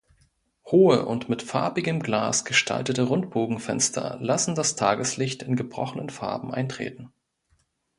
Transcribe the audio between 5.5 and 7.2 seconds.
gebrochenen Farben eintreten.